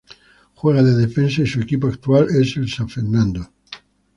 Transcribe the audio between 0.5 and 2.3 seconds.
Juega de defensa y su equipo actual